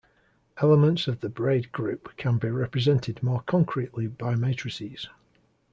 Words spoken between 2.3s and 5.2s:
be represented more concretely by matrices.